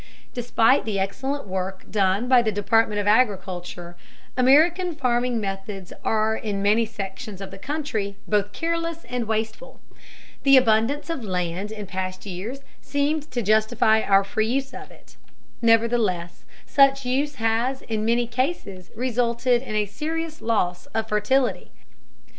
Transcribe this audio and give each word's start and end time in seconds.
Despite 0.33 0.83
the 0.83 0.97
excellent 0.97 1.45
work 1.47 1.83
done 1.91 2.27
by 2.27 2.41
the 2.41 2.51
Department 2.51 2.99
of 2.99 3.05
Agriculture, 3.05 3.95
American 4.35 4.95
farming 4.95 5.39
methods 5.39 5.93
are 6.03 6.35
in 6.35 6.63
many 6.63 6.87
sections 6.87 7.39
of 7.39 7.51
the 7.51 7.59
country 7.59 8.15
both 8.27 8.51
careless 8.51 9.05
and 9.09 9.27
wasteful. 9.27 9.79
The 10.41 10.57
abundance 10.57 11.11
of 11.11 11.23
land 11.23 11.71
in 11.71 11.85
past 11.85 12.25
years 12.25 12.61
seemed 12.81 13.29
to 13.29 13.43
justify 13.43 14.01
our 14.01 14.23
free 14.23 14.47
use 14.47 14.73
of 14.73 14.89
it, 14.89 15.17
nevertheless 15.61 16.45
such 16.65 17.05
use 17.05 17.35
has 17.35 17.83
in 17.83 18.03
many 18.03 18.25
cases 18.25 18.89
resulted 18.95 19.61
in 19.61 19.75
a 19.75 19.85
serious 19.85 20.41
loss 20.41 20.87
of 20.95 21.09
fertility. 21.09 21.69